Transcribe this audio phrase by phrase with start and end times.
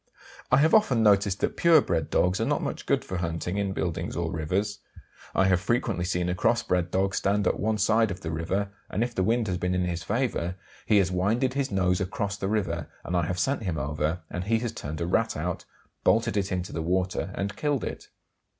[0.51, 3.71] I have often noticed that pure bred dogs are not much good for hunting in
[3.71, 4.79] buildings or rivers.
[5.35, 8.71] I have frequently seen a cross bred dog stand at one side of the river,
[8.89, 10.55] and if the wind has been in his favour
[10.87, 14.45] he has winded his nose across the river, and I have sent him over and
[14.45, 15.65] he has turned a Rat out,
[16.03, 18.09] bolted it into the water, and killed it.